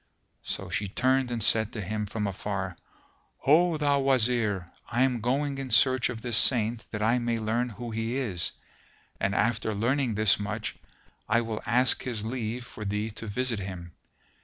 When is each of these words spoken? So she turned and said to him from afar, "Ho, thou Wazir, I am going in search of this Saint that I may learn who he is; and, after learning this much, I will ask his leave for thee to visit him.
So 0.41 0.71
she 0.71 0.87
turned 0.87 1.29
and 1.29 1.43
said 1.43 1.73
to 1.73 1.81
him 1.83 2.07
from 2.07 2.25
afar, 2.25 2.75
"Ho, 3.41 3.77
thou 3.77 3.99
Wazir, 3.99 4.65
I 4.89 5.03
am 5.03 5.21
going 5.21 5.59
in 5.59 5.69
search 5.69 6.09
of 6.09 6.23
this 6.23 6.37
Saint 6.37 6.89
that 6.89 7.03
I 7.03 7.19
may 7.19 7.37
learn 7.37 7.69
who 7.69 7.91
he 7.91 8.17
is; 8.17 8.51
and, 9.19 9.35
after 9.35 9.75
learning 9.75 10.15
this 10.15 10.39
much, 10.39 10.75
I 11.29 11.41
will 11.41 11.61
ask 11.67 12.01
his 12.01 12.25
leave 12.25 12.65
for 12.65 12.83
thee 12.83 13.11
to 13.11 13.27
visit 13.27 13.59
him. 13.59 13.91